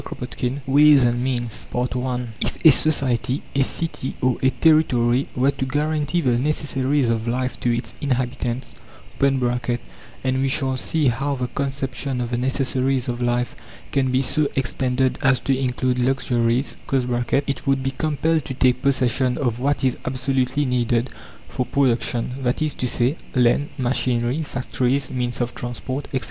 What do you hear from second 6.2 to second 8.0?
the necessaries of life to its